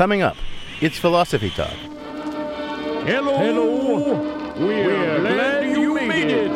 [0.00, 0.38] Coming up,
[0.80, 1.68] it's Philosophy Talk.
[3.04, 3.36] Hello.
[3.36, 4.54] Hello.
[4.56, 6.52] We're, We're glad, glad you made it.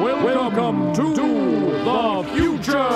[0.00, 1.22] Welcome, Welcome to, to
[1.82, 2.88] the future.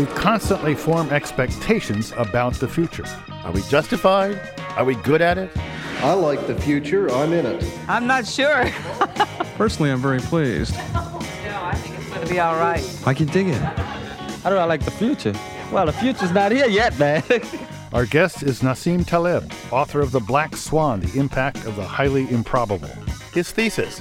[0.00, 3.04] We constantly form expectations about the future.
[3.44, 4.40] Are we justified?
[4.78, 5.50] Are we good at it?
[5.98, 7.10] I like the future.
[7.10, 7.70] I'm in it.
[7.86, 8.64] I'm not sure.
[9.58, 10.74] Personally, I'm very pleased.
[11.44, 12.82] No, I think it's going to be all right.
[13.06, 13.60] I can dig it.
[14.42, 15.34] How do I like the future?
[15.70, 17.22] Well, the future's not here yet, man.
[17.94, 22.28] Our guest is Nassim Taleb, author of The Black Swan The Impact of the Highly
[22.28, 22.90] Improbable.
[23.32, 24.00] His thesis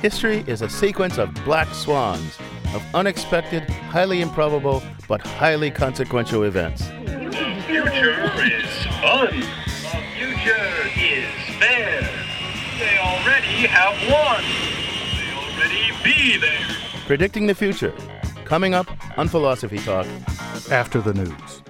[0.00, 2.38] History is a sequence of black swans,
[2.74, 6.86] of unexpected, highly improbable, but highly consequential events.
[6.86, 9.28] The future is fun.
[9.28, 12.00] The future is fair.
[12.78, 14.42] They already have won.
[15.18, 16.66] They already be there.
[17.04, 17.92] Predicting the future.
[18.46, 18.86] Coming up
[19.18, 20.06] on Philosophy Talk.
[20.70, 21.60] After the news.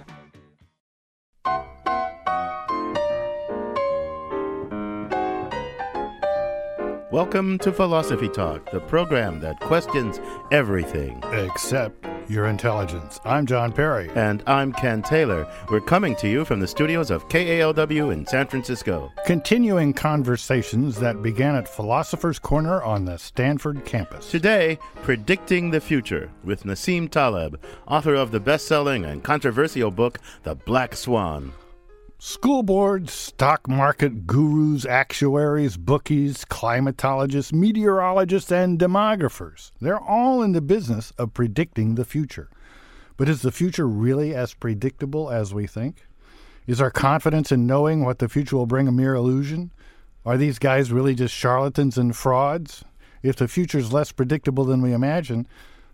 [7.15, 10.21] Welcome to Philosophy Talk, the program that questions
[10.51, 13.21] everything except your intelligence.
[13.25, 14.11] I'm John Perry.
[14.17, 15.47] And I'm Ken Taylor.
[15.71, 19.13] We're coming to you from the studios of KALW in San Francisco.
[19.27, 24.33] Continuing conversations that began at Philosopher's Corner on the Stanford campus.
[24.33, 30.19] Today, Predicting the Future with Nassim Taleb, author of the best selling and controversial book,
[30.43, 31.53] The Black Swan.
[32.27, 39.73] School boards, stock market gurus, actuaries, bookies, climatologists, meteorologists, and demographers.
[39.79, 42.49] They're all in the business of predicting the future.
[43.19, 46.07] But is the future really as predictable as we think?
[46.67, 49.71] Is our confidence in knowing what the future will bring a mere illusion?
[50.25, 52.87] Are these guys really just charlatans and frauds?
[53.23, 55.47] If the future is less predictable than we imagine,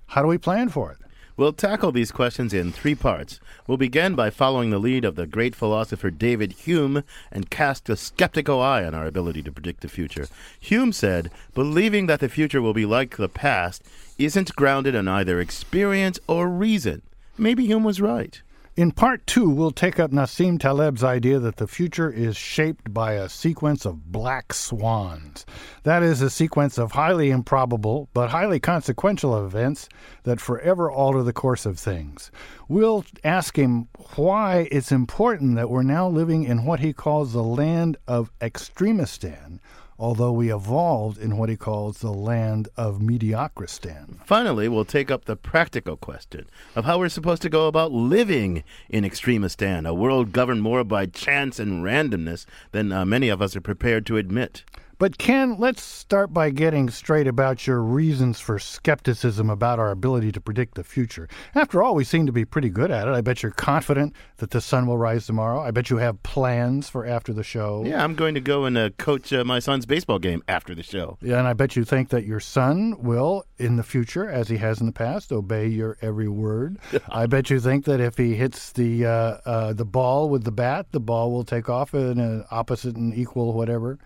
[0.07, 0.99] how do we plan for it?
[1.41, 3.41] We'll tackle these questions in three parts.
[3.67, 7.97] We'll begin by following the lead of the great philosopher David Hume and cast a
[7.97, 10.27] skeptical eye on our ability to predict the future.
[10.61, 13.83] Hume said, Believing that the future will be like the past
[14.19, 17.01] isn't grounded in either experience or reason.
[17.39, 18.43] Maybe Hume was right.
[18.81, 23.13] In part two, we'll take up Nassim Taleb's idea that the future is shaped by
[23.13, 25.45] a sequence of black swans.
[25.83, 29.91] That is, a sequence of highly improbable but highly consequential events
[30.23, 32.31] that forever alter the course of things.
[32.69, 37.43] We'll ask him why it's important that we're now living in what he calls the
[37.43, 39.61] land of extremistan
[40.01, 44.17] although we evolved in what he calls the land of mediocristan.
[44.25, 48.65] Finally, we'll take up the practical question of how we're supposed to go about living
[48.89, 53.55] in extremistan, a world governed more by chance and randomness than uh, many of us
[53.55, 54.65] are prepared to admit.
[55.01, 60.31] But, Ken, let's start by getting straight about your reasons for skepticism about our ability
[60.33, 61.27] to predict the future.
[61.55, 63.13] After all, we seem to be pretty good at it.
[63.13, 65.59] I bet you're confident that the sun will rise tomorrow.
[65.59, 67.83] I bet you have plans for after the show.
[67.87, 70.83] Yeah, I'm going to go and uh, coach uh, my son's baseball game after the
[70.83, 71.17] show.
[71.23, 74.59] Yeah, and I bet you think that your son will, in the future, as he
[74.59, 76.79] has in the past, obey your every word.
[77.09, 80.53] I bet you think that if he hits the uh, uh, the ball with the
[80.53, 83.99] bat, the ball will take off in an opposite and equal whatever.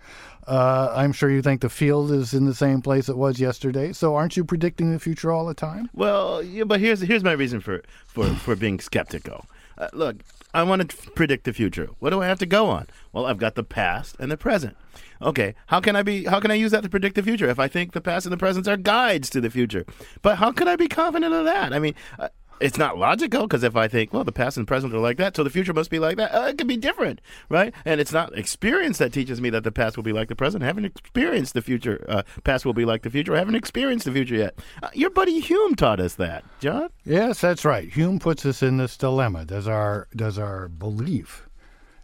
[0.47, 3.93] Uh, I'm sure you think the field is in the same place it was yesterday.
[3.93, 5.89] So aren't you predicting the future all the time?
[5.93, 9.47] Well, yeah, but here's here's my reason for for for being skeptical.
[9.77, 10.17] Uh, look,
[10.53, 11.89] I want to predict the future.
[11.99, 12.87] What do I have to go on?
[13.11, 14.77] Well, I've got the past and the present.
[15.21, 16.25] Okay, how can I be?
[16.25, 18.33] How can I use that to predict the future if I think the past and
[18.33, 19.85] the present are guides to the future?
[20.21, 21.73] But how can I be confident of that?
[21.73, 21.95] I mean.
[22.19, 22.29] Uh,
[22.59, 25.35] it's not logical because if I think, well, the past and present are like that,
[25.35, 27.73] so the future must be like that, uh, it could be different, right?
[27.83, 30.63] And it's not experience that teaches me that the past will be like the present.
[30.63, 32.05] I haven't experienced the future.
[32.07, 33.35] Uh, past will be like the future.
[33.35, 34.57] I haven't experienced the future yet.
[34.81, 36.89] Uh, your buddy Hume taught us that, John.
[37.03, 37.89] Yes, that's right.
[37.89, 39.45] Hume puts us in this dilemma.
[39.45, 41.49] Does our does our belief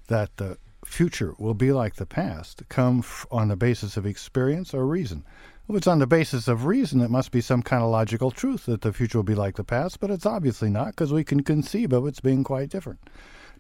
[0.07, 4.73] that the future will be like the past come f- on the basis of experience
[4.73, 5.23] or reason?
[5.69, 8.65] If it's on the basis of reason, it must be some kind of logical truth
[8.65, 11.43] that the future will be like the past, but it's obviously not because we can
[11.43, 12.99] conceive of its being quite different.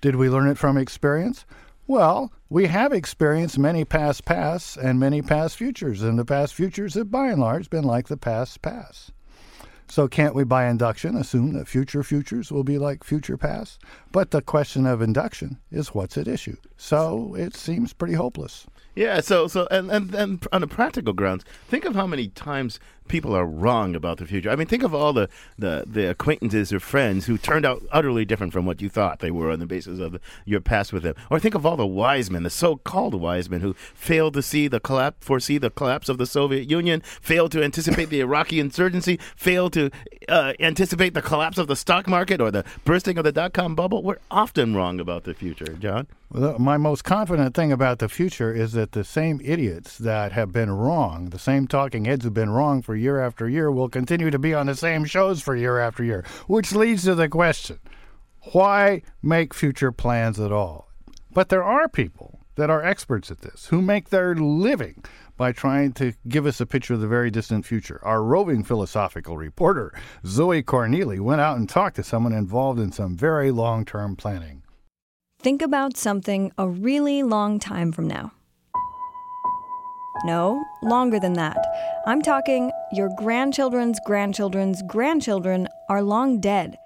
[0.01, 1.45] Did we learn it from experience?
[1.87, 6.95] Well, we have experienced many past pasts and many past futures, and the past futures
[6.95, 9.11] have by and large been like the past past.
[9.91, 13.81] So can't we by induction assume that future futures will be like future past?
[14.13, 16.55] But the question of induction is what's at issue.
[16.77, 18.67] So it seems pretty hopeless.
[18.95, 22.79] Yeah, so so and, and and on a practical grounds, think of how many times
[23.11, 24.49] people are wrong about the future.
[24.49, 25.27] I mean, think of all the,
[25.59, 29.31] the, the acquaintances or friends who turned out utterly different from what you thought they
[29.31, 31.15] were on the basis of your past with them.
[31.29, 34.69] Or think of all the wise men, the so-called wise men, who failed to see
[34.69, 39.19] the collapse, foresee the collapse of the Soviet Union, failed to anticipate the Iraqi insurgency,
[39.35, 39.80] failed to
[40.29, 44.03] uh, anticipate the collapse of the stock market or the bursting of the dot-com bubble.
[44.03, 46.07] We're often wrong about the future, John.
[46.29, 50.51] Well, my most confident thing about the future is that the same idiots that have
[50.51, 54.29] been wrong, the same talking heads who've been wrong for year after year, will continue
[54.29, 56.23] to be on the same shows for year after year.
[56.47, 57.79] Which leads to the question
[58.53, 60.89] why make future plans at all?
[61.33, 65.03] But there are people that are experts at this who make their living
[65.37, 67.99] by trying to give us a picture of the very distant future.
[68.03, 69.93] Our roving philosophical reporter,
[70.25, 74.63] Zoe Corneli, went out and talked to someone involved in some very long term planning.
[75.39, 78.31] Think about something a really long time from now.
[80.23, 81.57] No, longer than that.
[82.05, 86.77] I'm talking your grandchildren's grandchildren's grandchildren are long dead.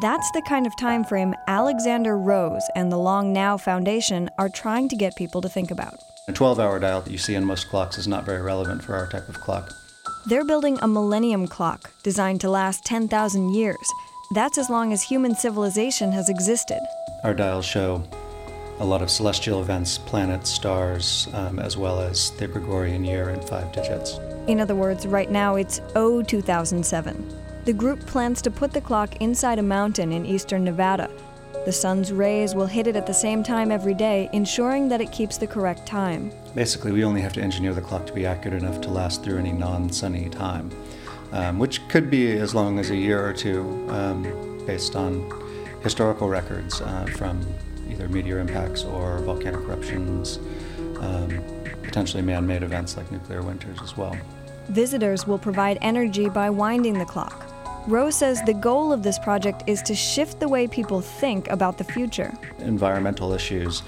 [0.00, 4.90] That's the kind of time frame Alexander Rose and the Long Now Foundation are trying
[4.90, 5.94] to get people to think about.
[6.28, 8.94] A 12 hour dial that you see in most clocks is not very relevant for
[8.94, 9.72] our type of clock.
[10.26, 13.90] They're building a millennium clock designed to last 10,000 years.
[14.34, 16.80] That's as long as human civilization has existed.
[17.24, 18.04] Our dials show
[18.80, 23.40] a lot of celestial events, planets, stars, um, as well as the Gregorian year in
[23.40, 24.18] five digits.
[24.46, 27.45] In other words, right now it's O 2007.
[27.66, 31.10] The group plans to put the clock inside a mountain in eastern Nevada.
[31.64, 35.10] The sun's rays will hit it at the same time every day, ensuring that it
[35.10, 36.30] keeps the correct time.
[36.54, 39.38] Basically, we only have to engineer the clock to be accurate enough to last through
[39.38, 40.70] any non sunny time,
[41.32, 45.28] um, which could be as long as a year or two um, based on
[45.82, 47.44] historical records uh, from
[47.90, 50.38] either meteor impacts or volcanic eruptions,
[51.00, 51.42] um,
[51.82, 54.16] potentially man made events like nuclear winters as well.
[54.68, 57.45] Visitors will provide energy by winding the clock.
[57.86, 61.78] Rose says the goal of this project is to shift the way people think about
[61.78, 62.36] the future.
[62.58, 63.82] Environmental issues,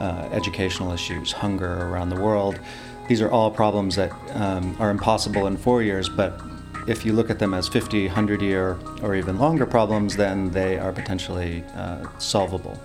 [0.00, 2.58] uh, educational issues, hunger around the world,
[3.06, 6.40] these are all problems that um, are impossible in four years, but
[6.88, 10.76] if you look at them as 50, 100 year, or even longer problems, then they
[10.76, 12.76] are potentially uh, solvable.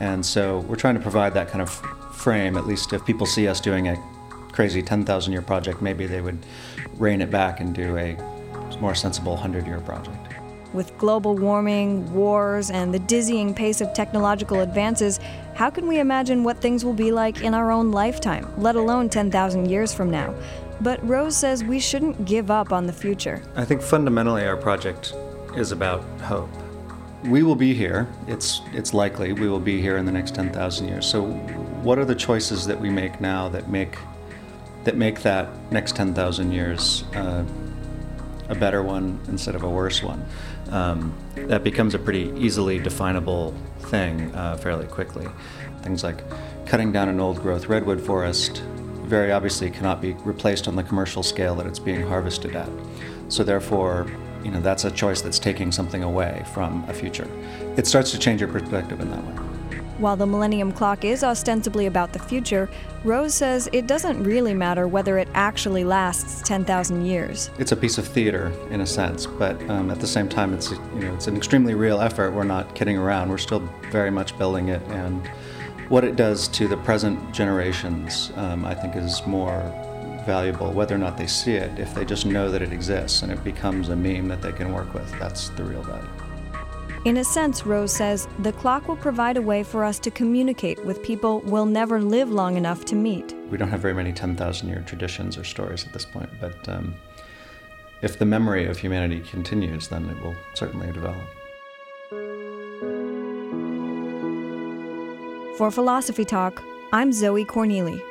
[0.00, 1.70] And so we're trying to provide that kind of
[2.14, 3.96] frame, at least if people see us doing a
[4.52, 6.38] crazy 10,000 year project, maybe they would
[6.94, 8.16] rein it back and do a
[8.80, 10.34] more sensible 100 year project.
[10.72, 15.20] With global warming, wars, and the dizzying pace of technological advances,
[15.54, 19.08] how can we imagine what things will be like in our own lifetime, let alone
[19.08, 20.34] 10,000 years from now?
[20.80, 23.42] But Rose says we shouldn't give up on the future.
[23.54, 25.14] I think fundamentally our project
[25.56, 26.50] is about hope.
[27.24, 28.06] We will be here.
[28.26, 31.06] It's it's likely we will be here in the next 10,000 years.
[31.06, 31.22] So
[31.82, 33.96] what are the choices that we make now that make
[34.84, 37.42] that make that next 10,000 years uh,
[38.48, 40.24] a better one instead of a worse one.
[40.70, 45.26] Um, that becomes a pretty easily definable thing uh, fairly quickly.
[45.82, 46.22] Things like
[46.66, 48.62] cutting down an old growth redwood forest
[49.04, 52.68] very obviously cannot be replaced on the commercial scale that it's being harvested at.
[53.28, 54.06] So therefore,
[54.44, 57.28] you know, that's a choice that's taking something away from a future.
[57.76, 59.45] It starts to change your perspective in that way.
[59.98, 62.68] While the Millennium Clock is ostensibly about the future,
[63.02, 67.50] Rose says it doesn't really matter whether it actually lasts 10,000 years.
[67.58, 70.70] It's a piece of theater in a sense, but um, at the same time, it's
[70.70, 72.32] you know it's an extremely real effort.
[72.32, 73.30] We're not kidding around.
[73.30, 73.60] We're still
[73.90, 75.26] very much building it, and
[75.88, 79.60] what it does to the present generations, um, I think, is more
[80.26, 81.78] valuable whether or not they see it.
[81.78, 84.74] If they just know that it exists and it becomes a meme that they can
[84.74, 86.25] work with, that's the real value.
[87.06, 90.84] In a sense, Rose says, the clock will provide a way for us to communicate
[90.84, 93.32] with people we'll never live long enough to meet.
[93.48, 96.96] We don't have very many 10,000 year traditions or stories at this point, but um,
[98.02, 101.22] if the memory of humanity continues, then it will certainly develop.
[105.56, 106.60] For Philosophy Talk,
[106.92, 108.02] I'm Zoe Corneli.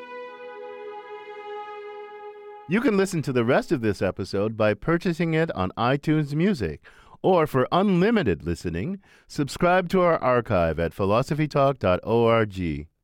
[2.69, 6.79] You can listen to the rest of this episode by purchasing it on iTunes Music
[7.25, 12.87] or for unlimited listening, subscribe to our archive at philosophytalk.org.